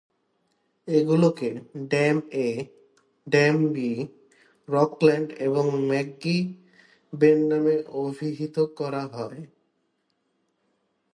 [0.87, 1.49] এগুলোকে
[1.89, 2.17] dam
[2.39, 2.49] A,
[3.27, 3.91] dam B,
[4.67, 6.39] Rockland এবং McGee
[7.13, 9.41] Bend নামে অভিহিত করা হয়।